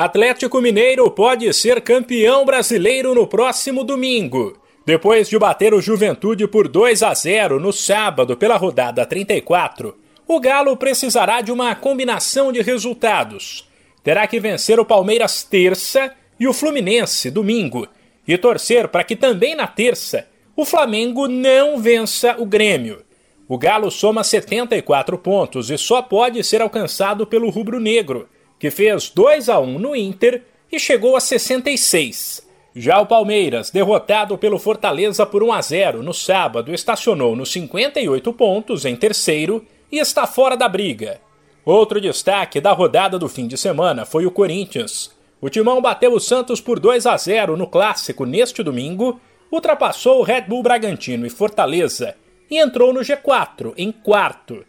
[0.00, 4.56] Atlético Mineiro pode ser campeão brasileiro no próximo domingo.
[4.86, 10.38] Depois de bater o Juventude por 2 a 0 no sábado pela rodada 34, o
[10.38, 13.68] Galo precisará de uma combinação de resultados.
[14.04, 17.88] Terá que vencer o Palmeiras terça e o Fluminense domingo,
[18.26, 23.02] e torcer para que também na terça o Flamengo não vença o Grêmio.
[23.48, 28.28] O Galo soma 74 pontos e só pode ser alcançado pelo rubro-negro
[28.58, 32.46] que fez 2 a 1 no Inter e chegou a 66.
[32.74, 38.32] Já o Palmeiras, derrotado pelo Fortaleza por 1 a 0 no sábado, estacionou nos 58
[38.32, 41.20] pontos em terceiro e está fora da briga.
[41.64, 45.10] Outro destaque da rodada do fim de semana foi o Corinthians.
[45.40, 50.22] O Timão bateu o Santos por 2 a 0 no clássico neste domingo, ultrapassou o
[50.22, 52.14] Red Bull Bragantino e Fortaleza
[52.50, 54.64] e entrou no G4 em quarto.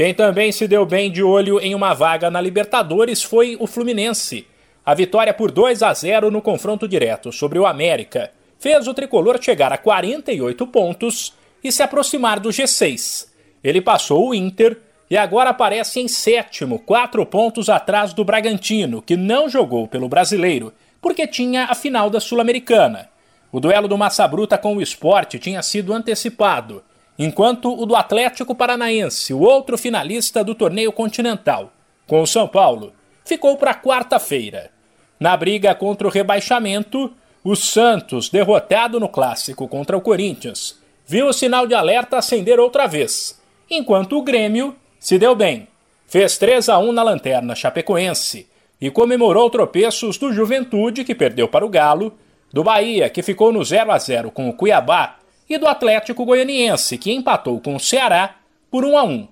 [0.00, 4.46] Quem também se deu bem de olho em uma vaga na Libertadores foi o Fluminense.
[4.82, 9.38] A vitória por 2 a 0 no confronto direto sobre o América fez o tricolor
[9.42, 13.28] chegar a 48 pontos e se aproximar do G6.
[13.62, 14.78] Ele passou o Inter
[15.10, 20.72] e agora aparece em sétimo, quatro pontos atrás do Bragantino, que não jogou pelo brasileiro,
[20.98, 23.10] porque tinha a final da Sul-Americana.
[23.52, 26.82] O duelo do Massa Bruta com o esporte tinha sido antecipado
[27.22, 31.70] enquanto o do Atlético Paranaense, o outro finalista do torneio continental,
[32.06, 32.94] com o São Paulo,
[33.26, 34.70] ficou para quarta-feira.
[35.20, 37.12] Na briga contra o rebaixamento,
[37.44, 42.86] o Santos, derrotado no clássico contra o Corinthians, viu o sinal de alerta acender outra
[42.86, 43.38] vez,
[43.70, 45.68] enquanto o Grêmio se deu bem.
[46.06, 48.48] Fez 3 a 1 na lanterna chapecoense
[48.80, 52.14] e comemorou tropeços do Juventude, que perdeu para o Galo,
[52.50, 55.19] do Bahia, que ficou no 0 a 0 com o Cuiabá
[55.50, 58.36] e do Atlético Goianiense, que empatou com o Ceará
[58.70, 59.28] por 1 a 1.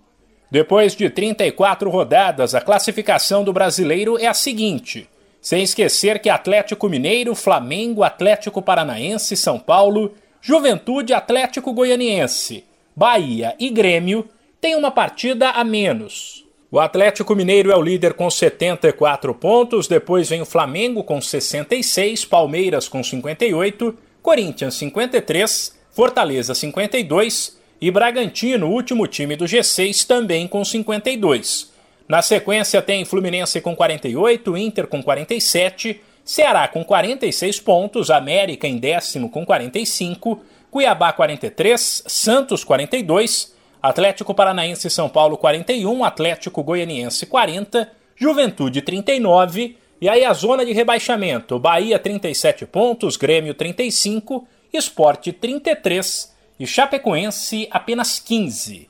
[0.51, 5.09] Depois de 34 rodadas, a classificação do brasileiro é a seguinte:
[5.41, 12.65] sem esquecer que Atlético Mineiro, Flamengo, Atlético Paranaense, São Paulo, Juventude, Atlético Goianiense,
[12.97, 14.29] Bahia e Grêmio
[14.61, 16.45] têm uma partida a menos.
[16.71, 22.25] O Atlético Mineiro é o líder com 74 pontos, depois vem o Flamengo com 66,
[22.25, 30.65] Palmeiras com 58, Corinthians 53, Fortaleza 52 e Bragantino, último time do G6, também com
[30.65, 31.73] 52.
[32.07, 38.79] Na sequência tem Fluminense com 48, Inter com 47, Ceará com 46 pontos, América em
[38.79, 47.27] décimo com 45, Cuiabá 43, Santos 42, Atlético Paranaense e São Paulo 41, Atlético Goianiense
[47.27, 55.33] 40, Juventude 39, e aí a zona de rebaixamento, Bahia 37 pontos, Grêmio 35, Esporte
[55.33, 58.89] 33 e Chapecoense apenas 15.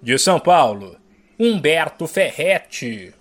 [0.00, 0.96] De São Paulo,
[1.38, 3.14] Humberto Ferretti.